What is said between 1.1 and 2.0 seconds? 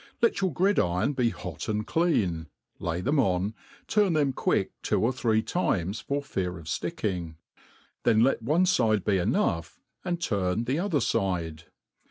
be hot and